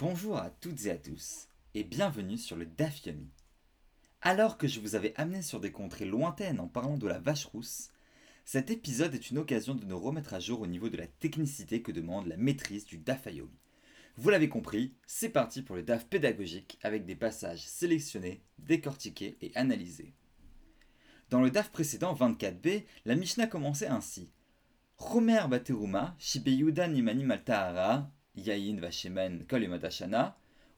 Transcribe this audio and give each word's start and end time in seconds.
Bonjour 0.00 0.38
à 0.38 0.48
toutes 0.48 0.86
et 0.86 0.90
à 0.92 0.96
tous, 0.96 1.48
et 1.74 1.84
bienvenue 1.84 2.38
sur 2.38 2.56
le 2.56 2.64
DAF 2.64 3.04
Yomi. 3.04 3.28
Alors 4.22 4.56
que 4.56 4.66
je 4.66 4.80
vous 4.80 4.94
avais 4.94 5.12
amené 5.18 5.42
sur 5.42 5.60
des 5.60 5.72
contrées 5.72 6.06
lointaines 6.06 6.58
en 6.58 6.68
parlant 6.68 6.96
de 6.96 7.06
la 7.06 7.18
vache 7.18 7.44
rousse, 7.44 7.90
cet 8.46 8.70
épisode 8.70 9.14
est 9.14 9.30
une 9.30 9.36
occasion 9.36 9.74
de 9.74 9.84
nous 9.84 9.98
remettre 9.98 10.32
à 10.32 10.40
jour 10.40 10.62
au 10.62 10.66
niveau 10.66 10.88
de 10.88 10.96
la 10.96 11.06
technicité 11.06 11.82
que 11.82 11.92
demande 11.92 12.28
la 12.28 12.38
maîtrise 12.38 12.86
du 12.86 12.96
DAF 12.96 13.26
Yomi. 13.26 13.60
Vous 14.16 14.30
l'avez 14.30 14.48
compris, 14.48 14.94
c'est 15.06 15.28
parti 15.28 15.60
pour 15.60 15.76
le 15.76 15.82
DAF 15.82 16.06
pédagogique 16.06 16.78
avec 16.82 17.04
des 17.04 17.14
passages 17.14 17.66
sélectionnés, 17.66 18.42
décortiqués 18.58 19.36
et 19.42 19.52
analysés. 19.54 20.14
Dans 21.28 21.42
le 21.42 21.50
DAF 21.50 21.70
précédent 21.72 22.14
24b, 22.14 22.86
la 23.04 23.16
Mishnah 23.16 23.48
commençait 23.48 23.88
ainsi. 23.88 24.30
Romer 24.96 25.42
Bateruma, 25.50 26.16
Yain 28.40 28.76
Vashemen 28.80 29.44
Kol 29.46 29.68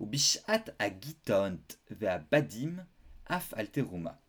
ou 0.00 0.06
Bishat 0.06 0.64
Agitont 0.78 1.58
Vea 1.90 2.18
Badim, 2.18 2.84
Af 3.26 3.54
Alteruma. 3.56 4.20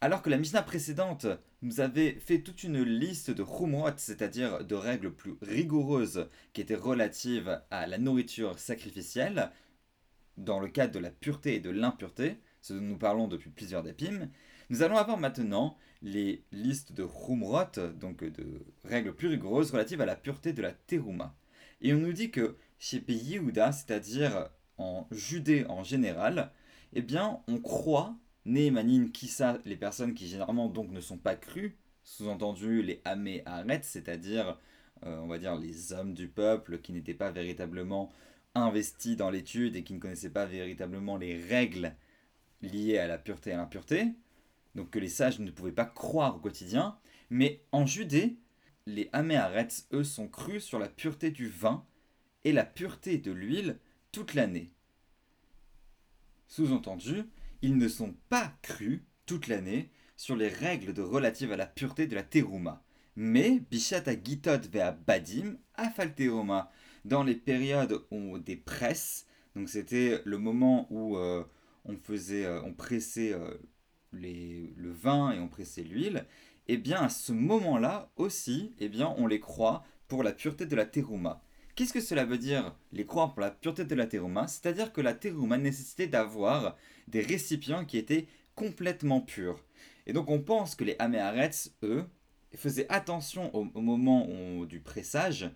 Alors 0.00 0.22
que 0.22 0.28
la 0.28 0.36
Mishnah 0.36 0.62
précédente 0.62 1.26
nous 1.62 1.80
avait 1.80 2.18
fait 2.20 2.40
toute 2.40 2.64
une 2.64 2.82
liste 2.82 3.30
de 3.30 3.44
chumrot, 3.44 3.96
c'est-à-dire 3.96 4.64
de 4.64 4.74
règles 4.74 5.14
plus 5.14 5.36
rigoureuses 5.40 6.28
qui 6.52 6.60
étaient 6.60 6.74
relatives 6.74 7.62
à 7.70 7.86
la 7.86 7.96
nourriture 7.96 8.58
sacrificielle, 8.58 9.50
dans 10.36 10.60
le 10.60 10.68
cadre 10.68 10.92
de 10.92 10.98
la 10.98 11.10
pureté 11.10 11.54
et 11.54 11.60
de 11.60 11.70
l'impureté, 11.70 12.38
ce 12.60 12.74
dont 12.74 12.80
nous 12.80 12.98
parlons 12.98 13.28
depuis 13.28 13.50
plusieurs 13.50 13.82
dépim, 13.82 14.28
nous 14.68 14.82
allons 14.82 14.96
avoir 14.96 15.16
maintenant 15.16 15.76
les 16.02 16.44
listes 16.52 16.92
de 16.92 17.06
chumrot, 17.06 17.78
donc 17.98 18.24
de 18.24 18.66
règles 18.84 19.14
plus 19.14 19.28
rigoureuses 19.28 19.70
relatives 19.70 20.00
à 20.00 20.06
la 20.06 20.16
pureté 20.16 20.52
de 20.52 20.62
la 20.62 20.72
teruma. 20.72 21.34
Et 21.80 21.92
on 21.94 21.98
nous 21.98 22.12
dit 22.12 22.30
que 22.30 22.56
chez 22.78 23.02
Yehuda, 23.06 23.72
c'est-à-dire 23.72 24.48
en 24.78 25.06
Judée 25.10 25.64
en 25.66 25.84
général, 25.84 26.52
eh 26.92 27.02
bien, 27.02 27.40
on 27.48 27.58
croit, 27.58 28.16
Néhémanine, 28.44 29.10
Kissa, 29.10 29.58
les 29.64 29.76
personnes 29.76 30.14
qui 30.14 30.28
généralement 30.28 30.68
donc 30.68 30.90
ne 30.90 31.00
sont 31.00 31.16
pas 31.16 31.34
crues, 31.34 31.76
sous-entendu 32.02 32.82
les 32.82 33.00
Amé 33.04 33.42
Aret, 33.46 33.80
c'est-à-dire, 33.82 34.58
euh, 35.04 35.18
on 35.18 35.26
va 35.26 35.38
dire, 35.38 35.56
les 35.56 35.92
hommes 35.92 36.14
du 36.14 36.28
peuple 36.28 36.78
qui 36.78 36.92
n'étaient 36.92 37.14
pas 37.14 37.30
véritablement 37.30 38.12
investis 38.54 39.16
dans 39.16 39.30
l'étude 39.30 39.76
et 39.76 39.82
qui 39.82 39.94
ne 39.94 39.98
connaissaient 39.98 40.30
pas 40.30 40.46
véritablement 40.46 41.16
les 41.16 41.42
règles 41.42 41.94
liées 42.62 42.98
à 42.98 43.06
la 43.06 43.18
pureté 43.18 43.50
et 43.50 43.52
à 43.54 43.56
l'impureté, 43.56 44.06
donc 44.74 44.90
que 44.90 44.98
les 44.98 45.08
sages 45.08 45.40
ne 45.40 45.50
pouvaient 45.50 45.72
pas 45.72 45.84
croire 45.84 46.36
au 46.36 46.38
quotidien, 46.38 46.96
mais 47.30 47.62
en 47.72 47.86
Judée, 47.86 48.36
les 48.86 49.08
Améarets, 49.12 49.68
eux, 49.92 50.04
sont 50.04 50.28
crus 50.28 50.64
sur 50.64 50.78
la 50.78 50.88
pureté 50.88 51.30
du 51.30 51.48
vin 51.48 51.84
et 52.44 52.52
la 52.52 52.64
pureté 52.64 53.18
de 53.18 53.32
l'huile 53.32 53.78
toute 54.12 54.34
l'année. 54.34 54.72
Sous-entendu, 56.46 57.24
ils 57.62 57.76
ne 57.76 57.88
sont 57.88 58.14
pas 58.28 58.52
crus 58.62 59.02
toute 59.26 59.48
l'année 59.48 59.90
sur 60.16 60.36
les 60.36 60.48
règles 60.48 60.98
relatives 61.00 61.52
à 61.52 61.56
la 61.56 61.66
pureté 61.66 62.06
de 62.06 62.14
la 62.14 62.22
terouma. 62.22 62.84
Mais 63.16 63.60
Bishata 63.70 64.12
Gitot 64.22 64.68
Vea 64.70 64.92
Badim 64.92 65.56
Afalteroma, 65.74 66.70
dans 67.04 67.22
les 67.22 67.34
périodes 67.34 68.04
où 68.10 68.38
des 68.38 68.56
presses, 68.56 69.26
donc 69.54 69.68
c'était 69.68 70.20
le 70.24 70.38
moment 70.38 70.86
où 70.90 71.16
euh, 71.16 71.44
on 71.84 71.96
faisait, 71.96 72.44
euh, 72.44 72.62
on 72.62 72.74
pressait 72.74 73.32
euh, 73.32 73.54
le 74.12 74.90
vin 74.90 75.32
et 75.32 75.38
on 75.38 75.48
pressait 75.48 75.82
l'huile, 75.82 76.26
eh 76.68 76.76
bien 76.76 77.02
à 77.02 77.08
ce 77.08 77.32
moment-là 77.32 78.10
aussi, 78.16 78.74
eh 78.78 78.88
bien 78.88 79.14
on 79.18 79.26
les 79.26 79.40
croit 79.40 79.84
pour 80.08 80.22
la 80.22 80.32
pureté 80.32 80.66
de 80.66 80.76
la 80.76 80.86
terouma. 80.86 81.42
Qu'est-ce 81.74 81.92
que 81.92 82.00
cela 82.00 82.24
veut 82.24 82.38
dire, 82.38 82.76
les 82.92 83.04
croire 83.04 83.32
pour 83.32 83.40
la 83.40 83.50
pureté 83.50 83.84
de 83.84 83.94
la 83.94 84.06
terouma 84.06 84.46
C'est-à-dire 84.46 84.92
que 84.92 85.00
la 85.00 85.14
terouma 85.14 85.58
nécessitait 85.58 86.06
d'avoir 86.06 86.76
des 87.08 87.20
récipients 87.20 87.84
qui 87.84 87.98
étaient 87.98 88.28
complètement 88.54 89.20
purs. 89.20 89.64
Et 90.06 90.12
donc 90.12 90.30
on 90.30 90.40
pense 90.40 90.74
que 90.74 90.84
les 90.84 90.96
Améarets, 90.98 91.50
eux, 91.82 92.04
faisaient 92.54 92.86
attention 92.88 93.54
au, 93.54 93.64
moment 93.80 94.64
du 94.64 94.80
pressage 94.80 95.50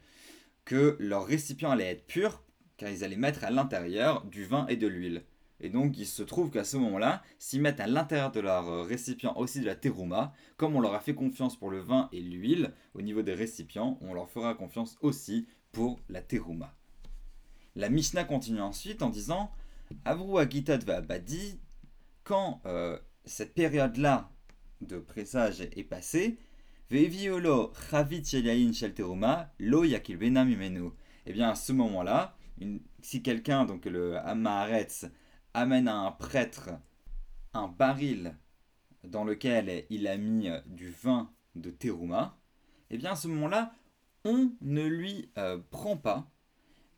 que 0.65 0.97
leurs 0.99 1.27
récipients 1.27 1.71
allaient 1.71 1.93
être 1.93 2.07
purs, 2.07 2.43
car 2.77 2.91
ils 2.91 3.05
allaient 3.05 3.17
mettre 3.17 3.45
à 3.45 3.51
l'intérieur 3.51 4.25
du 4.25 4.45
vin 4.45 4.67
et 4.67 4.77
de 4.77 4.87
l'huile. 4.87 5.25
Et 5.61 5.71
donc, 5.71 5.99
il 5.99 6.07
se 6.07 6.23
trouve 6.23 6.51
qu'à 6.51 6.65
ce 6.65 6.77
moment-là, 6.77 7.23
s'ils 7.39 7.61
mettent 7.61 7.81
à 7.81 7.87
l'intérieur 7.87 8.31
de 8.31 8.41
leur 8.41 8.69
euh, 8.69 8.83
récipient 8.83 9.35
aussi 9.37 9.61
de 9.61 9.67
la 9.67 9.75
terouma, 9.75 10.33
comme 10.57 10.77
on 10.77 10.81
leur 10.81 10.95
a 10.95 11.01
fait 11.01 11.15
confiance 11.15 11.57
pour 11.59 11.71
le 11.71 11.81
vin 11.81 12.09
et 12.13 12.21
l'huile, 12.21 12.73
au 12.95 13.03
niveau 13.03 13.23
des 13.23 13.35
récipients, 13.35 13.99
on 14.01 14.15
leur 14.15 14.31
fera 14.31 14.55
confiance 14.55 14.97
aussi 15.01 15.49
pour 15.73 15.99
la 16.09 16.23
terouma. 16.23 16.75
La 17.75 17.89
Mishnah 17.89 18.25
continue 18.25 18.61
ensuite 18.61 19.03
en 19.03 19.11
disant 19.11 19.51
Avru 20.05 20.39
Agitat 20.39 20.79
va 20.79 21.01
Badi, 21.01 21.61
quand 22.23 22.61
euh, 22.67 22.99
cette 23.25 23.55
période-là 23.55 24.31
de 24.81 24.99
pressage 24.99 25.61
est 25.61 25.85
passée, 25.85 26.39
Veviolo 26.91 27.73
Chavit 27.91 28.25
Shel 28.25 28.95
Teruma, 28.95 29.53
Lo 29.59 29.85
Yakil 29.85 30.19
Mimenu. 30.19 30.91
Eh 31.27 31.33
bien, 31.33 31.51
à 31.51 31.55
ce 31.55 31.73
moment-là, 31.73 32.37
si 33.03 33.23
quelqu'un, 33.23 33.65
donc 33.65 33.85
le 33.85 34.17
Amaharetz, 34.17 35.07
amène 35.59 35.89
à 35.89 35.97
un 35.97 36.13
prêtre 36.13 36.71
un 37.55 37.69
baril 37.69 38.35
dans 39.05 39.25
lequel 39.25 39.85
il 39.91 40.07
a 40.07 40.17
mis 40.17 40.49
euh, 40.49 40.61
du 40.67 40.91
vin 40.91 41.31
de 41.55 41.71
terouma, 41.71 42.39
et 42.91 42.95
eh 42.95 42.99
bien 42.99 43.13
à 43.13 43.17
ce 43.17 43.29
moment-là, 43.29 43.75
on 44.25 44.53
ne 44.61 44.87
lui 44.87 45.31
euh, 45.39 45.59
prend 45.71 45.97
pas, 45.97 46.31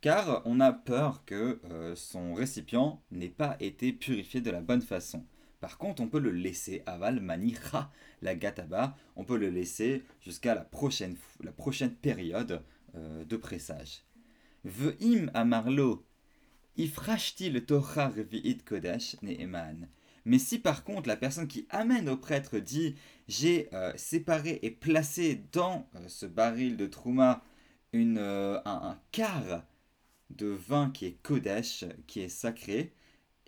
car 0.01 0.43
on 0.45 0.61
a 0.61 0.73
peur 0.73 1.25
que 1.25 1.61
euh, 1.65 1.95
son 1.95 2.35
récipient 2.35 3.03
n'ait 3.11 3.29
pas 3.29 3.57
été 3.61 3.93
purifié 3.93 4.41
de 4.41 4.51
la 4.51 4.61
bonne 4.61 4.83
façon. 4.83 5.25
Par 5.61 5.79
contre, 5.79 6.03
on 6.03 6.09
peut 6.09 6.21
le 6.21 6.31
laisser 6.31 6.83
aval 6.87 7.21
manicha 7.21 7.91
la 8.23 8.35
gataba, 8.35 8.97
on 9.17 9.25
peut 9.25 9.37
le 9.37 9.51
laisser 9.51 10.05
jusqu'à 10.21 10.55
la 10.55 10.65
prochaine, 10.65 11.17
la 11.43 11.53
prochaine 11.53 11.95
période 11.95 12.63
de 12.95 13.37
pressage. 13.37 14.05
Ve'im 14.65 15.31
amarlo 15.35 16.05
le 16.77 17.59
Torah 17.61 18.11
Kodesh 18.65 19.17
Ne'eman. 19.23 19.89
Mais 20.25 20.39
si 20.39 20.59
par 20.59 20.85
contre 20.85 21.09
la 21.09 21.17
personne 21.17 21.49
qui 21.49 21.67
amène 21.71 22.09
au 22.09 22.17
prêtre 22.17 22.59
dit 22.59 22.95
j'ai 23.29 23.69
euh, 23.73 23.93
séparé 23.97 24.59
et 24.63 24.71
placé 24.71 25.45
dans 25.53 25.89
euh, 25.95 26.09
ce 26.09 26.27
baril 26.27 26.77
de 26.77 26.87
Trouma 26.87 27.43
une, 27.93 28.19
euh, 28.19 28.61
un, 28.65 28.99
quart 29.13 29.65
de 30.31 30.47
vin 30.47 30.91
qui 30.91 31.07
est 31.07 31.23
Kodesh, 31.23 31.85
qui 32.07 32.21
est 32.21 32.29
sacré, 32.29 32.93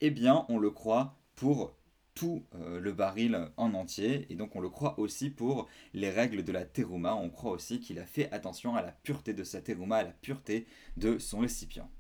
eh 0.01 0.11
bien 0.11 0.45
on 0.49 0.59
le 0.59 0.71
croit 0.71 1.19
pour 1.35 1.77
tout 2.15 2.45
le 2.53 2.93
baril 2.93 3.49
en 3.57 3.73
entier, 3.73 4.27
et 4.29 4.35
donc 4.35 4.55
on 4.55 4.61
le 4.61 4.69
croit 4.69 4.99
aussi 5.01 5.31
pour 5.31 5.67
les 5.95 6.11
règles 6.11 6.45
de 6.45 6.53
la 6.53 6.67
terouma, 6.67 7.15
on 7.15 7.31
croit 7.31 7.53
aussi 7.53 7.81
qu'il 7.81 7.99
a 7.99 8.05
fait 8.05 8.31
attention 8.33 8.77
à 8.77 8.83
la 8.83 8.93
pureté 8.93 9.33
de 9.33 9.45
sa 9.45 9.63
terouma, 9.63 9.97
à 9.97 10.03
la 10.03 10.11
pureté 10.11 10.67
de 10.99 11.19
son 11.19 11.39
récipient. 11.39 11.91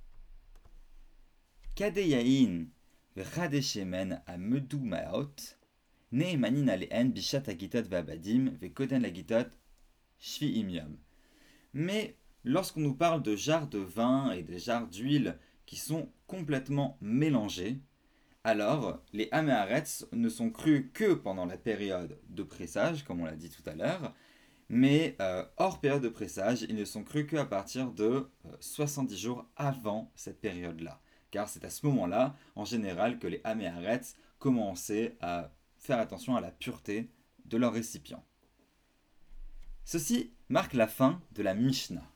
Bishat. 7.10 7.42
Mais 11.72 12.16
lorsqu'on 12.44 12.80
nous 12.80 12.94
parle 12.94 13.22
de 13.22 13.36
jarres 13.36 13.68
de 13.68 13.78
vin 13.78 14.32
et 14.32 14.42
de 14.42 14.58
jarres 14.58 14.86
d'huile 14.86 15.38
qui 15.64 15.76
sont 15.76 16.12
complètement 16.26 16.98
mélangés, 17.00 17.78
alors 18.44 19.02
les 19.14 19.30
améarets 19.32 20.04
ne 20.12 20.28
sont 20.28 20.50
crus 20.50 20.90
que 20.92 21.14
pendant 21.14 21.46
la 21.46 21.56
période 21.56 22.18
de 22.28 22.42
pressage, 22.42 23.02
comme 23.02 23.22
on 23.22 23.24
l'a 23.24 23.34
dit 23.34 23.48
tout 23.48 23.62
à 23.64 23.74
l'heure, 23.74 24.14
mais 24.68 25.16
euh, 25.22 25.42
hors 25.56 25.80
période 25.80 26.02
de 26.02 26.10
pressage, 26.10 26.66
ils 26.68 26.76
ne 26.76 26.84
sont 26.84 27.02
crus 27.02 27.26
qu'à 27.26 27.46
partir 27.46 27.92
de 27.92 28.28
70 28.60 29.14
euh, 29.14 29.16
jours 29.16 29.46
avant 29.56 30.12
cette 30.14 30.42
période-là 30.42 31.00
car 31.32 31.48
c'est 31.48 31.64
à 31.64 31.70
ce 31.70 31.84
moment-là, 31.86 32.36
en 32.54 32.64
général, 32.64 33.18
que 33.18 33.26
les 33.26 33.40
Améarets 33.42 34.14
commençaient 34.38 35.16
à 35.20 35.50
faire 35.78 35.98
attention 35.98 36.36
à 36.36 36.40
la 36.40 36.52
pureté 36.52 37.10
de 37.46 37.56
leur 37.56 37.72
récipient. 37.72 38.24
Ceci 39.84 40.32
marque 40.48 40.74
la 40.74 40.86
fin 40.86 41.20
de 41.32 41.42
la 41.42 41.54
Mishnah. 41.54 42.06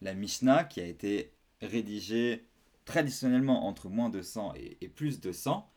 La 0.00 0.14
Mishnah 0.14 0.64
qui 0.64 0.80
a 0.80 0.86
été 0.86 1.32
rédigée 1.60 2.48
traditionnellement 2.84 3.66
entre 3.66 3.88
moins 3.88 4.10
de 4.10 4.22
100 4.22 4.54
et, 4.56 4.88
plus 4.88 5.20
de 5.20 5.30
100, 5.30 5.70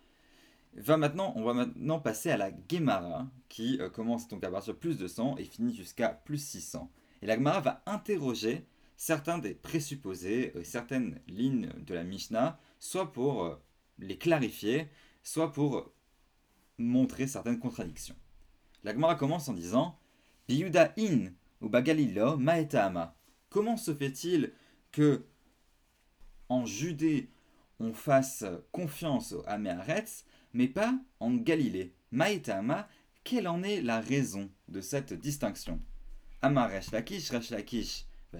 va 0.73 0.97
maintenant, 0.97 1.33
on 1.35 1.43
va 1.43 1.53
maintenant 1.53 1.99
passer 1.99 2.31
à 2.31 2.37
la 2.37 2.51
Gemara 2.69 3.27
qui 3.49 3.77
euh, 3.79 3.89
commence 3.89 4.27
donc 4.27 4.43
à 4.43 4.51
partir 4.51 4.73
de 4.73 4.79
plus 4.79 4.97
de 4.97 5.07
100 5.07 5.37
et 5.37 5.43
finit 5.43 5.75
jusqu'à 5.75 6.09
plus 6.09 6.43
600. 6.43 6.91
Et 7.21 7.25
la 7.25 7.35
Gemara 7.35 7.61
va 7.61 7.83
interroger 7.85 8.65
certains 8.97 9.37
des 9.37 9.53
présupposés, 9.53 10.51
euh, 10.55 10.63
certaines 10.63 11.21
lignes 11.27 11.69
de 11.77 11.93
la 11.93 12.03
Mishnah, 12.03 12.59
soit 12.79 13.13
pour 13.13 13.45
euh, 13.45 13.55
les 13.99 14.17
clarifier, 14.17 14.89
soit 15.23 15.53
pour 15.53 15.93
montrer 16.77 17.27
certaines 17.27 17.59
contradictions. 17.59 18.15
La 18.83 18.93
Gemara 18.93 19.15
commence 19.15 19.47
en 19.47 19.53
disant 19.53 19.97
Biyuda 20.47 20.93
in 20.97 21.31
ou 21.61 21.69
bagalilo 21.69 22.37
maetama. 22.37 23.15
Comment 23.49 23.77
se 23.77 23.93
fait-il 23.93 24.51
que 24.91 25.25
en 26.49 26.65
Judée, 26.65 27.29
on 27.79 27.93
fasse 27.93 28.45
confiance 28.71 29.33
au 29.33 29.43
Améaretz, 29.47 30.25
mais 30.53 30.67
pas 30.67 30.97
en 31.19 31.33
Galilée? 31.35 31.93
Maïtama, 32.11 32.87
quelle 33.23 33.47
en 33.47 33.63
est 33.63 33.81
la 33.81 33.99
raison 33.99 34.49
de 34.69 34.79
cette 34.79 35.13
distinction 35.13 35.81
Amar 36.41 36.71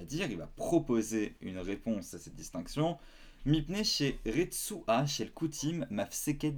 dire, 0.05 0.29
il 0.29 0.37
va 0.37 0.47
proposer 0.47 1.35
une 1.41 1.59
réponse 1.59 2.13
à 2.13 2.19
cette 2.19 2.35
distinction. 2.35 2.97
Mipne 3.45 3.83
chez 3.83 4.19
Retsua, 4.25 5.05
Koutim, 5.33 5.85
Mafseket. 5.89 6.53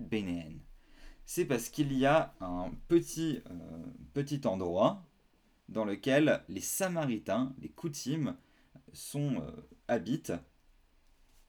C'est 1.26 1.46
parce 1.46 1.70
qu'il 1.70 1.94
y 1.94 2.06
a 2.06 2.34
un 2.42 2.72
petit, 2.88 3.42
euh, 3.52 3.86
petit 4.14 4.42
endroit 4.48 5.06
dans 5.68 5.86
lequel 5.86 6.42
les 6.50 6.62
Samaritains, 6.62 7.54
les 7.62 7.70
Koutim, 7.70 8.36
sont, 8.94 9.36
euh, 9.36 9.52
habitent. 9.88 10.34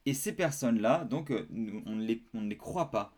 Et 0.05 0.13
ces 0.13 0.33
personnes-là, 0.33 1.05
donc, 1.05 1.31
euh, 1.31 1.47
on 1.87 1.95
ne 1.95 2.03
les, 2.03 2.23
on 2.35 2.41
ne 2.41 2.49
les 2.49 2.57
croit 2.57 2.91
pas. 2.91 3.13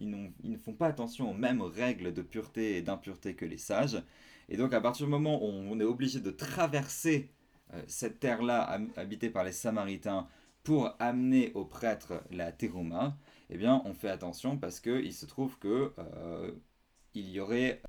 ils, 0.00 0.32
ils, 0.42 0.50
ne 0.50 0.58
font 0.58 0.74
pas 0.74 0.88
attention 0.88 1.30
aux 1.30 1.34
mêmes 1.34 1.62
règles 1.62 2.12
de 2.12 2.22
pureté 2.22 2.76
et 2.76 2.82
d'impureté 2.82 3.34
que 3.36 3.44
les 3.44 3.58
sages. 3.58 4.02
Et 4.48 4.56
donc, 4.56 4.74
à 4.74 4.80
partir 4.80 5.06
du 5.06 5.10
moment 5.10 5.42
où 5.42 5.46
on 5.46 5.78
est 5.80 5.84
obligé 5.84 6.20
de 6.20 6.30
traverser 6.30 7.30
euh, 7.30 7.45
cette 7.86 8.20
terre-là 8.20 8.78
habitée 8.96 9.30
par 9.30 9.44
les 9.44 9.52
Samaritains 9.52 10.28
pour 10.66 10.90
amener 10.98 11.52
aux 11.54 11.64
prêtres 11.64 12.24
la 12.30 12.50
terouma, 12.50 13.16
eh 13.50 13.56
bien, 13.56 13.82
on 13.84 13.94
fait 13.94 14.08
attention 14.08 14.58
parce 14.58 14.80
qu'il 14.80 15.14
se 15.14 15.24
trouve 15.24 15.58
que 15.60 15.94
euh, 15.96 16.50
il 17.14 17.30
y 17.30 17.38
aurait 17.38 17.80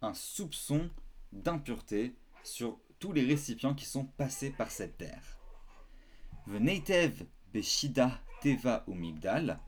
un 0.00 0.14
soupçon 0.14 0.88
d'impureté 1.32 2.14
sur 2.44 2.78
tous 3.00 3.12
les 3.12 3.24
récipients 3.24 3.74
qui 3.74 3.84
sont 3.84 4.04
passés 4.04 4.50
par 4.50 4.70
cette 4.70 4.96
terre. 4.96 5.38
Veneitev 6.46 7.24
Beshida 7.52 8.20
Teva 8.42 8.84
ou 8.86 8.94
Migdal, 8.94 9.58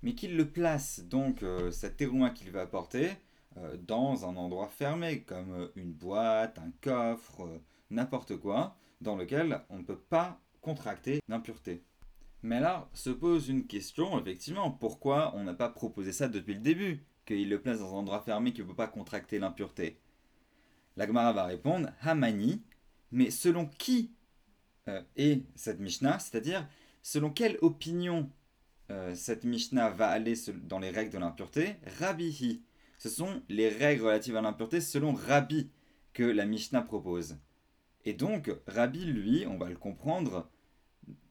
mais 0.00 0.14
qu'il 0.14 0.38
le 0.38 0.48
place 0.48 1.00
donc 1.00 1.42
euh, 1.42 1.70
cette 1.70 1.98
terouma 1.98 2.30
qu'il 2.30 2.50
va 2.50 2.62
apporter 2.62 3.10
dans 3.86 4.28
un 4.28 4.36
endroit 4.36 4.66
fermé 4.66 5.22
comme 5.22 5.70
une 5.76 5.92
boîte, 5.92 6.58
un 6.58 6.72
coffre, 6.80 7.60
n'importe 7.90 8.36
quoi, 8.36 8.76
dans 9.00 9.16
lequel 9.16 9.60
on 9.70 9.78
ne 9.78 9.84
peut 9.84 9.98
pas 9.98 10.40
contracter 10.60 11.20
l'impureté. 11.28 11.82
Mais 12.42 12.60
là 12.60 12.88
se 12.92 13.10
pose 13.10 13.48
une 13.48 13.66
question, 13.66 14.20
effectivement, 14.20 14.70
pourquoi 14.70 15.34
on 15.36 15.44
n'a 15.44 15.54
pas 15.54 15.68
proposé 15.68 16.12
ça 16.12 16.28
depuis 16.28 16.54
le 16.54 16.60
début, 16.60 17.04
qu'il 17.24 17.48
le 17.48 17.60
place 17.60 17.78
dans 17.78 17.94
un 17.94 17.98
endroit 17.98 18.20
fermé 18.20 18.52
qui 18.52 18.60
ne 18.60 18.66
peut 18.66 18.74
pas 18.74 18.86
contracter 18.86 19.38
l'impureté? 19.38 19.98
La 20.96 21.06
Gemara 21.06 21.32
va 21.32 21.44
répondre, 21.44 21.88
Hamani, 22.02 22.62
mais 23.10 23.30
selon 23.30 23.66
qui 23.66 24.12
euh, 24.88 25.02
est 25.16 25.42
cette 25.54 25.80
Mishnah, 25.80 26.18
c'est-à-dire 26.18 26.68
selon 27.02 27.30
quelle 27.30 27.58
opinion 27.62 28.30
euh, 28.90 29.14
cette 29.14 29.44
Mishnah 29.44 29.90
va 29.90 30.08
aller 30.08 30.34
dans 30.64 30.78
les 30.78 30.90
règles 30.90 31.12
de 31.12 31.18
l'impureté? 31.18 31.76
Rabbihi. 31.98 32.62
Ce 32.98 33.08
sont 33.08 33.42
les 33.48 33.68
règles 33.68 34.04
relatives 34.04 34.36
à 34.36 34.42
l'impureté 34.42 34.80
selon 34.80 35.14
Rabbi 35.14 35.70
que 36.12 36.22
la 36.22 36.44
Mishnah 36.44 36.82
propose. 36.82 37.38
Et 38.04 38.12
donc, 38.12 38.50
Rabbi, 38.66 39.04
lui, 39.04 39.46
on 39.46 39.56
va 39.56 39.68
le 39.68 39.76
comprendre, 39.76 40.50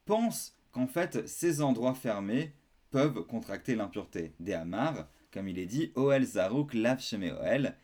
pense 0.06 0.58
qu'en 0.72 0.88
fait, 0.88 1.28
ces 1.28 1.62
endroits 1.62 1.94
fermés 1.94 2.54
peuvent 2.90 3.26
contracter 3.26 3.76
l'impureté. 3.76 4.34
Des 4.40 4.54
Hamar, 4.54 5.08
comme 5.32 5.48
il 5.48 5.60
est 5.60 5.66
dit, 5.66 5.92
Oel 5.96 6.26
Zaruk 6.26 6.74
Lav 6.74 7.00
Oel, 7.14 7.76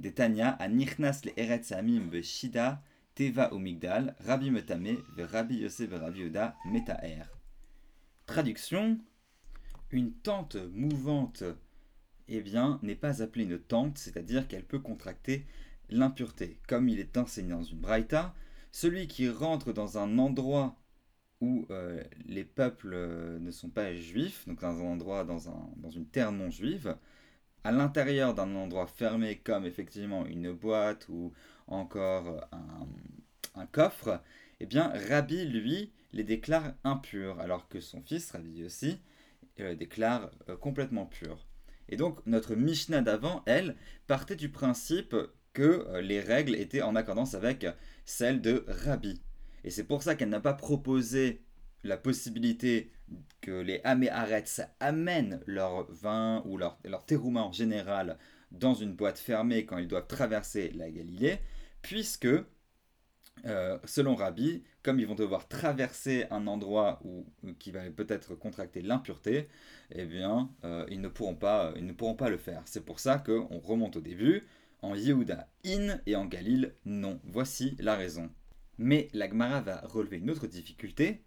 des 0.00 0.12
Tanya, 0.12 0.50
Anichnas 0.50 1.22
le 1.24 1.38
Eretz 1.38 1.72
Amim 1.72 2.10
Shida, 2.22 2.82
Teva 3.14 3.52
ou 3.52 3.58
Migdal, 3.58 4.14
Rabbi 4.20 4.50
Metame, 4.50 4.96
ve 5.16 5.22
Rabbi 5.22 5.56
Yosef 5.58 5.90
ve 5.90 5.94
Rabbi 5.94 6.20
Yoda, 6.20 6.56
Metaer. 6.66 7.24
Traduction 8.26 8.98
Une 9.90 10.12
tente 10.12 10.56
mouvante, 10.72 11.44
eh 12.28 12.40
bien, 12.40 12.78
n'est 12.82 12.94
pas 12.94 13.22
appelée 13.22 13.44
une 13.44 13.58
tente, 13.58 13.98
c'est-à-dire 13.98 14.46
qu'elle 14.46 14.64
peut 14.64 14.80
contracter 14.80 15.46
l'impureté. 15.90 16.58
Comme 16.68 16.88
il 16.88 17.00
est 17.00 17.16
enseigné 17.16 17.50
dans 17.50 17.62
une 17.62 17.78
braïta, 17.78 18.34
celui 18.72 19.08
qui 19.08 19.28
rentre 19.28 19.72
dans 19.72 19.98
un 19.98 20.18
endroit 20.18 20.76
où 21.40 21.66
euh, 21.70 22.02
les 22.26 22.44
peuples 22.44 22.92
euh, 22.94 23.38
ne 23.38 23.50
sont 23.50 23.68
pas 23.68 23.94
juifs, 23.94 24.46
donc 24.46 24.60
dans 24.60 24.80
un 24.80 24.84
endroit, 24.84 25.24
dans, 25.24 25.48
un, 25.48 25.70
dans 25.76 25.90
une 25.90 26.06
terre 26.06 26.32
non 26.32 26.50
juive, 26.50 26.96
à 27.64 27.72
l'intérieur 27.72 28.34
d'un 28.34 28.54
endroit 28.54 28.86
fermé 28.86 29.36
comme 29.38 29.66
effectivement 29.66 30.26
une 30.26 30.52
boîte 30.52 31.08
ou 31.08 31.32
encore 31.66 32.48
un, 33.54 33.66
coffre, 33.66 34.22
eh 34.60 34.66
bien 34.66 34.92
Rabbi, 35.08 35.44
lui, 35.44 35.92
les 36.12 36.22
déclare 36.22 36.74
impurs, 36.84 37.40
alors 37.40 37.68
que 37.68 37.80
son 37.80 38.02
fils, 38.02 38.30
Rabbi 38.30 38.64
aussi, 38.64 38.98
euh, 39.60 39.74
déclare 39.74 40.30
complètement 40.60 41.06
purs. 41.06 41.46
Et 41.88 41.96
donc 41.96 42.24
notre 42.26 42.54
Mishnah 42.54 43.02
d'avant, 43.02 43.42
elle, 43.46 43.76
partait 44.06 44.36
du 44.36 44.48
principe 44.48 45.16
que 45.56 45.86
euh, 45.88 46.02
les 46.02 46.20
règles 46.20 46.54
étaient 46.54 46.82
en 46.82 46.94
accordance 46.96 47.32
avec 47.34 47.66
celles 48.04 48.42
de 48.42 48.66
Rabbi. 48.68 49.22
Et 49.64 49.70
c'est 49.70 49.84
pour 49.84 50.02
ça 50.02 50.14
qu'elle 50.14 50.28
n'a 50.28 50.38
pas 50.38 50.52
proposé 50.52 51.40
la 51.82 51.96
possibilité 51.96 52.92
que 53.40 53.62
les 53.62 53.80
Améharetz 53.82 54.60
amènent 54.80 55.40
leur 55.46 55.90
vin 55.90 56.42
ou 56.44 56.58
leur, 56.58 56.78
leur 56.84 57.06
en 57.36 57.52
général 57.52 58.18
dans 58.50 58.74
une 58.74 58.92
boîte 58.92 59.18
fermée 59.18 59.64
quand 59.64 59.78
ils 59.78 59.88
doivent 59.88 60.06
traverser 60.06 60.72
la 60.74 60.90
Galilée, 60.90 61.38
puisque, 61.80 62.28
euh, 63.46 63.78
selon 63.84 64.14
Rabbi, 64.14 64.62
comme 64.82 65.00
ils 65.00 65.06
vont 65.06 65.14
devoir 65.14 65.48
traverser 65.48 66.26
un 66.30 66.46
endroit 66.48 67.00
où, 67.02 67.24
qui 67.58 67.70
va 67.70 67.80
peut-être 67.90 68.34
contracter 68.34 68.82
l'impureté, 68.82 69.48
eh 69.90 70.04
bien, 70.04 70.50
euh, 70.64 70.84
ils, 70.90 71.00
ne 71.00 71.08
pourront 71.08 71.34
pas, 71.34 71.72
ils 71.76 71.86
ne 71.86 71.92
pourront 71.94 72.14
pas 72.14 72.28
le 72.28 72.38
faire. 72.38 72.62
C'est 72.66 72.84
pour 72.84 73.00
ça 73.00 73.18
qu'on 73.18 73.58
remonte 73.58 73.96
au 73.96 74.02
début, 74.02 74.42
en 74.82 74.94
Yehuda 74.94 75.48
in 75.64 76.00
et 76.06 76.16
en 76.16 76.26
Galil 76.26 76.74
non. 76.84 77.20
Voici 77.24 77.76
la 77.78 77.96
raison. 77.96 78.30
Mais 78.78 79.08
la 79.12 79.28
Gemara 79.28 79.60
va 79.60 79.80
relever 79.82 80.18
une 80.18 80.30
autre 80.30 80.46
difficulté. 80.46 81.22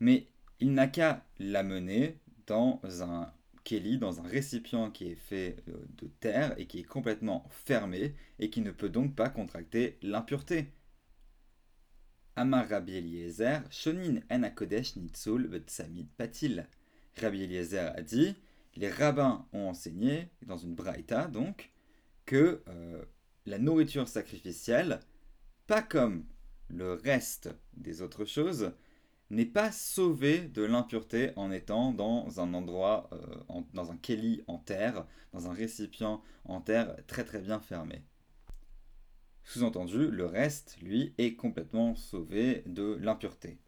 Mais 0.00 0.28
il 0.60 0.72
n'a 0.72 0.86
qu'à 0.86 1.26
la 1.38 1.62
mener 1.62 2.18
dans 2.46 2.80
un 3.00 3.32
keli, 3.64 3.98
dans 3.98 4.20
un 4.20 4.28
récipient 4.28 4.90
qui 4.90 5.08
est 5.08 5.16
fait 5.16 5.56
euh, 5.68 5.84
de 5.98 6.06
terre 6.20 6.54
et 6.58 6.66
qui 6.66 6.80
est 6.80 6.84
complètement 6.84 7.46
fermé 7.50 8.14
et 8.38 8.50
qui 8.50 8.60
ne 8.60 8.70
peut 8.70 8.88
donc 8.88 9.14
pas 9.14 9.28
contracter 9.28 9.98
l'impureté. 10.02 10.72
Amar 12.36 12.68
Rabbi 12.68 12.96
Eliezer, 12.96 13.62
Shonin 13.70 14.20
en 14.30 14.42
akodesh 14.42 14.96
nitzul 14.96 15.48
patil. 16.16 16.68
Rabbi 17.20 17.42
Eliezer 17.42 17.92
a 17.96 18.02
dit, 18.02 18.36
les 18.76 18.90
rabbins 18.90 19.46
ont 19.52 19.68
enseigné, 19.68 20.30
dans 20.46 20.56
une 20.56 20.74
braïta 20.74 21.28
donc, 21.28 21.72
que 22.26 22.62
euh, 22.68 23.04
la 23.46 23.58
nourriture 23.58 24.08
sacrificielle, 24.08 25.00
pas 25.66 25.82
comme 25.82 26.26
le 26.68 26.94
reste 26.94 27.50
des 27.74 28.02
autres 28.02 28.24
choses, 28.24 28.72
n'est 29.30 29.46
pas 29.46 29.72
sauvée 29.72 30.40
de 30.40 30.62
l'impureté 30.62 31.32
en 31.36 31.50
étant 31.50 31.92
dans 31.92 32.40
un 32.40 32.54
endroit, 32.54 33.08
euh, 33.12 33.62
dans 33.72 33.90
un 33.90 33.96
keli 33.96 34.42
en 34.46 34.58
terre, 34.58 35.06
dans 35.32 35.48
un 35.48 35.52
récipient 35.52 36.22
en 36.44 36.60
terre 36.60 36.96
très 37.06 37.24
très 37.24 37.40
bien 37.40 37.60
fermé. 37.60 38.04
Sous-entendu, 39.42 40.10
le 40.10 40.26
reste, 40.26 40.76
lui, 40.82 41.14
est 41.18 41.34
complètement 41.34 41.94
sauvé 41.94 42.62
de 42.66 42.98
l'impureté. 43.00 43.58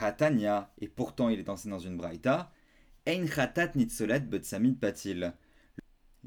Hatanya, 0.00 0.72
et 0.80 0.88
pourtant 0.88 1.28
il 1.28 1.38
est 1.38 1.48
enseigné 1.48 1.70
dans 1.70 1.78
une 1.78 1.96
braïta, 1.96 2.50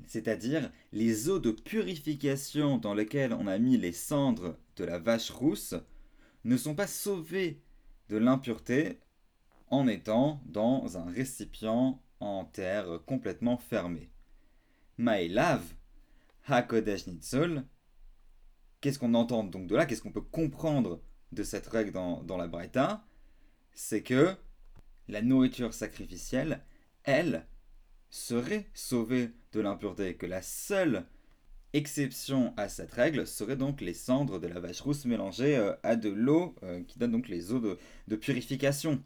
C'est-à-dire 0.08 0.72
les 0.94 1.30
eaux 1.30 1.40
de 1.40 1.52
purification 1.52 2.78
dans 2.78 2.94
lesquelles 2.94 3.34
on 3.34 3.48
a 3.48 3.58
mis 3.58 3.78
les 3.78 3.92
cendres 3.92 4.58
de 4.78 4.86
la 4.86 4.98
vache 4.98 5.30
rousse 5.30 5.76
ne 6.46 6.56
sont 6.58 6.76
pas 6.76 6.88
sauvées 6.88 7.62
de 8.08 8.18
l'impureté 8.18 9.00
en 9.68 9.88
étant 9.88 10.42
dans 10.46 10.98
un 10.98 11.06
récipient 11.12 12.02
en 12.20 12.46
terre 12.46 13.00
complètement 13.06 13.58
fermé. 13.58 14.10
Maelav, 14.98 15.62
Hakodesh 16.46 17.08
Nitzol, 17.08 17.66
qu'est-ce 18.82 19.00
qu'on 19.00 19.14
entend 19.14 19.44
donc 19.44 19.68
de 19.68 19.76
là? 19.76 19.86
Qu'est-ce 19.86 20.02
qu'on 20.02 20.12
peut 20.12 20.22
comprendre 20.22 21.02
de 21.32 21.44
cette 21.44 21.68
règle 21.68 21.92
dans, 21.92 22.24
dans 22.24 22.38
la 22.38 22.48
Braïta? 22.48 23.06
C'est 23.74 24.02
que 24.02 24.36
la 25.10 25.22
nourriture 25.22 25.74
sacrificielle 25.74 26.62
elle, 27.04 27.46
serait 28.12 28.68
sauvée 28.74 29.32
de 29.52 29.60
l'impureté, 29.60 30.16
que 30.16 30.26
la 30.26 30.42
seule 30.42 31.06
exception 31.74 32.54
à 32.58 32.70
cette 32.70 32.92
règle 32.92 33.28
serait 33.28 33.56
donc 33.56 33.82
les 33.82 33.94
cendres 33.94 34.40
de 34.40 34.48
la 34.48 34.60
vache 34.60 34.82
rousse 34.82 35.06
mélangées 35.06 35.56
euh, 35.58 35.74
à 35.84 35.96
de 35.96 36.10
l'eau 36.10 36.56
euh, 36.64 36.82
qui 36.84 36.98
donne 36.98 37.12
donc 37.12 37.30
les 37.30 37.52
eaux 37.52 37.60
de, 38.08 38.16
purification. 38.16 39.04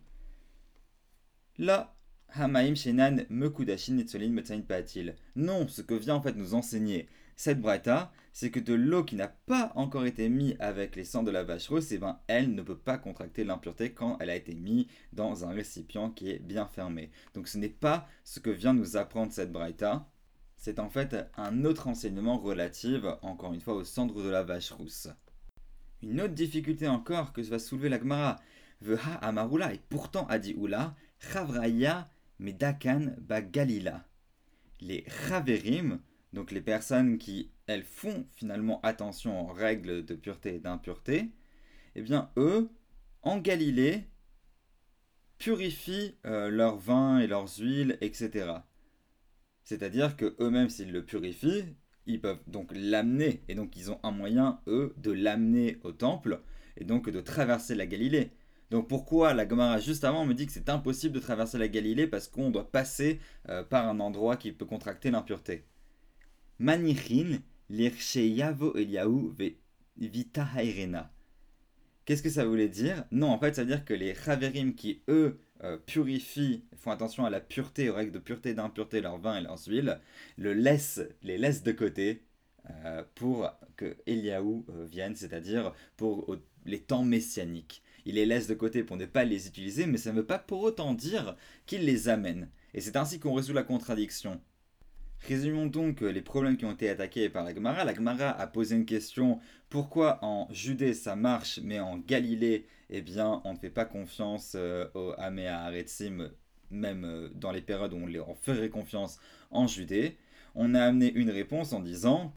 Là, 1.58 1.96
Hamaim 2.30 2.76
Shenan 2.76 3.26
Mekudashin 3.30 3.94
Netsolin 3.96 4.34
Patil. 4.68 5.16
Non, 5.36 5.68
ce 5.68 5.82
que 5.82 5.94
vient 5.94 6.16
en 6.16 6.22
fait 6.22 6.36
nous 6.36 6.54
enseigner 6.56 7.08
cette 7.36 7.62
braïta, 7.62 8.12
c'est 8.32 8.52
que 8.52 8.60
de 8.60 8.74
l'eau 8.74 9.04
qui 9.04 9.16
n'a 9.16 9.28
pas 9.28 9.72
encore 9.76 10.06
été 10.06 10.28
mise 10.30 10.56
avec 10.60 10.96
les 10.96 11.04
sangs 11.04 11.24
de 11.24 11.32
la 11.32 11.44
vache 11.44 11.68
rousse, 11.68 11.92
eh 11.92 12.00
ben, 12.00 12.20
elle 12.28 12.56
ne 12.56 12.62
peut 12.64 12.78
pas 12.78 12.98
contracter 12.98 13.44
l'impureté 13.44 13.94
quand 13.94 14.18
elle 14.20 14.30
a 14.30 14.36
été 14.36 14.56
mise 14.56 14.88
dans 15.14 15.46
un 15.46 15.52
récipient 15.52 16.10
qui 16.10 16.32
est 16.32 16.40
bien 16.40 16.66
fermé. 16.66 17.12
Donc 17.34 17.48
ce 17.48 17.58
n'est 17.58 17.70
pas 17.70 18.08
ce 18.24 18.40
que 18.40 18.50
vient 18.50 18.74
nous 18.74 18.98
apprendre 18.98 19.32
cette 19.32 19.52
braïta, 19.52 20.10
c'est 20.58 20.80
en 20.80 20.90
fait 20.90 21.16
un 21.36 21.66
autre 21.66 21.88
enseignement 21.88 22.38
relatif, 22.38 23.04
encore 23.22 23.54
une 23.54 23.62
fois, 23.62 23.76
au 23.76 23.84
centre 23.84 24.24
de 24.24 24.30
la 24.30 24.44
vache 24.44 24.72
rousse. 24.72 25.10
Une 26.02 26.22
autre 26.22 26.34
difficulté 26.34 26.88
encore 26.88 27.34
que 27.34 27.42
va 27.42 27.60
soulever 27.60 27.90
la 27.90 28.00
Gemara, 28.00 28.38
Veha 28.82 29.16
Amarula, 29.16 29.74
et 29.74 29.82
pourtant 29.90 30.26
a 30.28 30.40
dit 30.40 30.56
Oula, 30.58 30.96
Chavraya 31.20 32.10
Medakan 32.40 33.16
Bagalila. 33.20 34.06
Les 34.80 35.06
Chaverim, 35.28 36.00
donc 36.34 36.52
les 36.52 36.62
personnes 36.62 37.18
qui, 37.18 37.52
elles, 37.68 37.84
font 37.84 38.26
finalement 38.34 38.82
attention 38.82 39.50
aux 39.50 39.54
règles 39.54 40.04
de 40.04 40.16
pureté 40.16 40.56
et 40.56 40.60
d'impureté, 40.60 41.32
eh 41.96 42.02
bien, 42.02 42.32
eux, 42.38 42.70
en 43.22 43.38
Galilée, 43.38 44.08
purifient 45.38 46.18
euh, 46.26 46.50
leur 46.50 46.78
vin 46.78 47.20
et 47.20 47.28
leurs 47.28 47.60
huiles, 47.60 47.98
etc. 48.02 48.52
C'est-à-dire 49.64 50.18
que 50.18 50.36
eux-mêmes, 50.40 50.70
s'ils 50.70 50.92
le 50.92 51.06
purifient, 51.06 51.66
ils 52.06 52.20
peuvent 52.20 52.44
donc 52.48 52.72
l'amener, 52.74 53.44
et 53.48 53.56
donc 53.56 53.76
ils 53.78 53.92
ont 53.92 54.00
un 54.04 54.12
moyen, 54.12 54.60
eux, 54.68 54.94
de 54.98 55.12
l'amener 55.12 55.80
au 55.84 55.92
temple, 55.92 56.42
et 56.78 56.84
donc 56.84 57.10
de 57.10 57.22
traverser 57.22 57.76
la 57.76 57.86
Galilée. 57.86 58.32
Donc 58.72 58.88
pourquoi 58.90 59.34
la 59.34 59.46
Gomara 59.46 59.80
juste 59.80 60.04
avant 60.04 60.26
me 60.26 60.34
dit 60.34 60.48
que 60.48 60.52
c'est 60.52 60.70
impossible 60.70 61.14
de 61.14 61.20
traverser 61.20 61.58
la 61.60 61.68
Galilée 61.68 62.08
parce 62.08 62.28
qu'on 62.28 62.50
doit 62.50 62.72
passer 62.72 63.20
euh, 63.50 63.64
par 63.64 63.88
un 63.88 64.00
endroit 64.00 64.36
qui 64.36 64.52
peut 64.52 64.66
contracter 64.66 65.12
l'impureté? 65.12 65.66
Manichin 66.60 67.40
l'ircheyavo 67.70 68.76
eliaou 68.78 69.34
vita 69.98 70.48
Qu'est-ce 72.06 72.24
que 72.24 72.30
ça 72.30 72.46
voulait 72.46 72.68
dire? 72.68 73.06
Non, 73.12 73.30
en 73.30 73.40
fait, 73.40 73.56
ça 73.56 73.62
veut 73.62 73.68
dire 73.68 73.86
que 73.86 73.94
les 73.94 74.14
Chaverim 74.14 74.74
qui, 74.76 75.02
eux, 75.08 75.40
euh, 75.64 75.78
purifient, 75.78 76.66
font 76.76 76.92
attention 76.92 77.24
à 77.26 77.30
la 77.30 77.40
pureté, 77.40 77.90
aux 77.90 77.96
règles 77.96 78.12
de 78.12 78.20
pureté 78.20 78.50
et 78.50 78.54
d'impureté, 78.54 79.00
leur 79.00 79.18
vin 79.18 79.38
et 79.38 79.42
leurs 79.42 79.66
huiles, 79.68 80.00
le 80.38 80.54
laissent, 80.54 81.02
les 81.22 81.38
laissent 81.38 81.64
de 81.64 81.72
côté 81.72 82.24
euh, 82.70 83.04
pour 83.16 83.50
que 83.78 83.96
Eliaou 84.06 84.66
euh, 84.70 84.86
vienne, 84.86 85.16
c'est-à-dire 85.16 85.74
pour 85.96 86.36
les 86.66 86.82
temps 86.82 87.04
messianiques. 87.04 87.82
Il 88.06 88.16
les 88.16 88.26
laisse 88.26 88.48
de 88.48 88.54
côté 88.54 88.84
pour 88.84 88.98
ne 88.98 89.06
pas 89.06 89.24
les 89.24 89.48
utiliser, 89.48 89.86
mais 89.86 89.98
ça 89.98 90.12
ne 90.12 90.18
veut 90.18 90.26
pas 90.26 90.40
pour 90.40 90.62
autant 90.62 90.94
dire 90.94 91.38
qu'il 91.66 91.86
les 91.86 92.10
amène. 92.10 92.50
Et 92.74 92.82
c'est 92.82 92.98
ainsi 92.98 93.20
qu'on 93.20 93.34
résout 93.34 93.54
la 93.54 93.64
contradiction. 93.64 94.42
Résumons 95.28 95.68
donc 95.68 96.02
les 96.02 96.22
problèmes 96.22 96.58
qui 96.58 96.66
ont 96.66 96.72
été 96.74 96.90
attaqués 96.90 97.30
par 97.30 97.44
la 97.44 97.56
Gemara. 97.56 97.86
La 97.86 97.94
Gemara 97.94 98.30
a 98.30 98.46
posé 98.46 98.76
une 98.76 98.86
question 98.86 99.40
pourquoi 99.70 100.20
en 100.22 100.48
Judée 100.52 100.94
ça 100.94 101.16
marche, 101.16 101.60
mais 101.64 101.80
en 101.80 101.98
Galilée, 101.98 102.68
eh 102.90 103.02
bien, 103.02 103.42
on 103.46 103.54
ne 103.54 103.58
fait 103.58 103.70
pas 103.70 103.86
confiance 103.86 104.54
euh, 104.56 104.86
aux 104.94 105.14
Améa 105.18 105.62
Aretzim, 105.62 106.30
même 106.70 107.06
euh, 107.06 107.30
dans 107.36 107.52
les 107.52 107.62
périodes 107.62 107.94
où 107.94 107.98
on, 107.98 108.06
leur 108.06 108.38
ferait 108.38 108.70
confiance 108.70 109.18
en 109.50 109.66
Judée? 109.66 110.18
On 110.56 110.76
a 110.76 110.84
amené 110.84 111.12
une 111.14 111.32
réponse 111.32 111.72
en 111.72 111.80
disant 111.80 112.34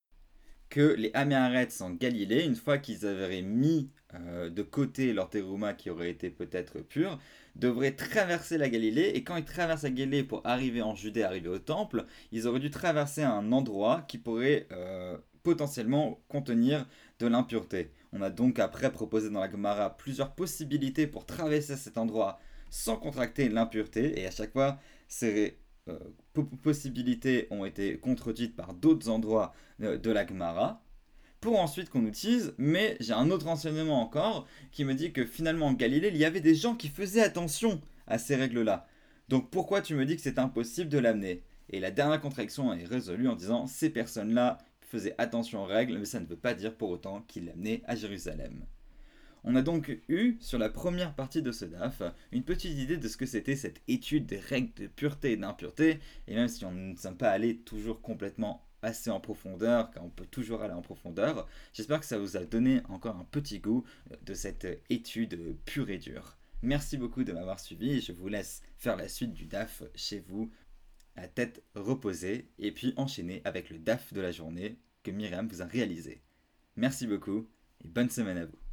que 0.69 0.95
les 0.95 1.11
Améaretz 1.15 1.81
en 1.81 1.91
Galilée, 1.91 2.45
une 2.45 2.57
fois 2.57 2.79
qu'ils 2.79 3.07
avaient 3.07 3.43
mis 3.43 3.91
euh, 4.15 4.51
de 4.51 4.63
côté 4.63 5.13
leur 5.13 5.31
terouma 5.31 5.75
qui 5.75 5.91
aurait 5.91 6.11
été 6.11 6.31
peut-être 6.31 6.81
pur, 6.81 7.19
devraient 7.55 7.95
traverser 7.97 8.59
la 8.59 8.69
Galilée. 8.69 9.13
Et 9.15 9.25
quand 9.25 9.37
ils 9.37 9.45
traversent 9.45 9.85
la 9.85 9.91
Galilée 9.91 10.25
pour 10.25 10.43
arriver 10.45 10.83
en 10.83 10.95
Judée, 10.95 11.23
arriver 11.23 11.49
au 11.49 11.59
temple, 11.59 12.05
ils 12.33 12.47
auraient 12.47 12.61
dû 12.61 12.71
traverser 12.71 13.23
un 13.23 13.53
endroit 13.53 14.05
qui 14.09 14.19
pourrait 14.19 14.67
euh, 14.73 15.17
potentiellement 15.43 16.21
contenir 16.29 16.87
de 17.19 17.27
l'impureté. 17.27 17.91
On 18.13 18.23
a 18.23 18.31
donc 18.31 18.59
après 18.59 18.93
proposé 18.93 19.31
dans 19.31 19.41
la 19.41 19.51
Gemara 19.51 19.97
plusieurs 19.97 20.35
possibilités 20.35 21.07
pour 21.07 21.27
traverser 21.27 21.77
cet 21.77 21.99
endroit 21.99 22.39
sans 22.71 22.97
contracter 22.97 23.49
l'impureté. 23.49 24.21
Et 24.21 24.27
à 24.27 24.31
chaque 24.31 24.53
fois, 24.53 24.79
ces 25.09 25.49
euh, 25.49 25.51
possibilités 26.63 27.47
ont 27.51 27.65
été 27.65 27.99
contredites 27.99 28.57
par 28.57 28.75
d'autres 28.75 29.09
endroits 29.09 29.55
de 29.79 30.11
la 30.11 30.27
Gemara 30.27 30.83
pour 31.41 31.61
ensuite 31.61 31.91
qu'on 31.91 32.07
utilise, 32.07 32.55
mais 32.59 32.97
j'ai 32.99 33.13
un 33.13 33.31
autre 33.31 33.47
enseignement 33.47 34.01
encore 34.01 34.47
qui 34.73 34.85
me 34.85 34.95
dit 34.95 35.13
que 35.13 35.25
finalement 35.25 35.67
en 35.67 35.75
Galilée, 35.75 36.09
il 36.09 36.17
y 36.17 36.25
avait 36.25 36.41
des 36.41 36.55
gens 36.55 36.75
qui 36.75 36.89
faisaient 36.89 37.23
attention 37.23 37.81
à 38.07 38.19
ces 38.19 38.37
règles-là. 38.37 38.87
Donc 39.29 39.51
pourquoi 39.51 39.83
tu 39.83 39.95
me 39.95 40.07
dis 40.07 40.17
que 40.17 40.23
c'est 40.23 40.39
impossible 40.39 40.89
de 40.89 40.99
l'amener? 40.99 41.43
Et 41.71 41.81
la 41.81 41.91
dernière 41.91 42.21
contradiction 42.21 42.73
est 42.73 42.85
résolue 42.85 43.29
en 43.29 43.37
disant 43.37 43.67
ces 43.67 43.91
personnes-là 43.91 44.59
faisaient 44.81 45.15
attention 45.19 45.63
aux 45.63 45.67
règles, 45.67 45.99
mais 45.99 46.05
ça 46.05 46.21
ne 46.21 46.27
veut 46.27 46.37
pas 46.37 46.55
dire 46.55 46.75
pour 46.75 46.91
autant 46.91 47.23
qu'ils 47.23 47.47
l'amenaient 47.47 47.83
à 47.87 47.97
Jérusalem. 47.97 48.65
On 49.49 49.55
a 49.55 49.63
donc 49.63 49.97
eu, 50.09 50.37
sur 50.41 50.59
la 50.59 50.69
première 50.69 51.15
partie 51.15 51.41
de 51.41 51.53
ce 51.53 51.65
DAF, 51.65 52.03
une 52.33 52.43
petite 52.43 52.77
idée 52.77 52.97
de 52.97 53.07
ce 53.07 53.17
que 53.17 53.27
c'était 53.27 53.55
cette 53.55 53.81
étude 53.87 54.27
des 54.27 54.41
règles 54.41 54.75
de 54.75 54.89
pureté 54.89 55.33
et 55.33 55.37
d'impureté, 55.37 56.01
et 56.27 56.35
même 56.35 56.49
si 56.49 56.65
on 56.65 56.73
ne 56.73 56.97
sommes 56.97 57.17
pas 57.17 57.31
allé 57.31 57.59
toujours 57.59 58.03
complètement 58.03 58.67
assez 58.83 59.09
en 59.09 59.21
profondeur, 59.21 59.93
car 59.93 60.05
on 60.05 60.11
peut 60.11 60.27
toujours 60.27 60.63
aller 60.63 60.75
en 60.75 60.83
profondeur. 60.83 61.49
J'espère 61.73 62.01
que 62.01 62.07
ça 62.07 62.19
vous 62.19 62.37
a 62.37 62.45
donné 62.45 62.83
encore 62.89 63.15
un 63.15 63.27
petit 63.31 63.61
goût 63.61 63.85
euh, 64.11 64.17
de 64.23 64.35
cette 64.35 64.67
étude 64.91 65.57
pure 65.65 65.91
et 65.91 65.99
dure. 65.99 66.37
Merci 66.63 66.97
beaucoup 66.97 67.23
de 67.23 67.33
m'avoir 67.33 67.61
suivi 67.61 68.01
je 68.01 68.11
vous 68.11 68.27
laisse 68.27 68.63
faire 68.79 68.97
la 68.97 69.09
suite 69.09 69.33
du 69.33 69.47
DAF 69.47 69.85
chez 69.95 70.19
vous, 70.19 70.51
à 71.15 71.29
tête 71.29 71.63
reposée, 71.77 72.49
et 72.59 72.73
puis 72.73 72.95
enchaîner 72.97 73.43
avec 73.45 73.71
le 73.71 73.79
DAF 73.79 74.13
de 74.13 74.21
la 74.21 74.33
journée 74.33 74.77
que 75.05 75.13
Myriam 75.13 75.47
vous 75.47 75.63
a 75.63 75.67
réalisé. 75.67 76.21
Merci 76.75 77.07
beaucoup 77.07 77.49
et 77.85 77.89
bonne 77.89 78.11
semaine 78.11 78.39
à 78.39 78.47
vous. 78.47 78.66